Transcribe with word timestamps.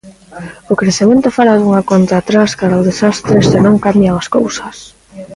O 0.71 0.73
crecemento 0.81 1.35
fala 1.37 1.59
dunha 1.59 1.85
conta 1.91 2.13
atrás 2.17 2.49
cara 2.59 2.75
ao 2.77 2.87
desastre 2.89 3.35
se 3.49 3.57
non 3.65 3.81
cambian 3.85 4.15
as 4.21 4.27
cousas. 4.35 4.75